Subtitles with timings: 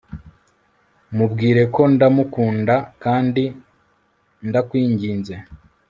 [1.15, 3.43] mubwire ko ndamukunda, kandi
[4.47, 5.33] ndakwinginze